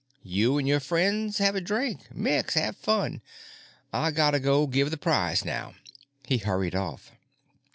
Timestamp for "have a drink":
1.37-2.07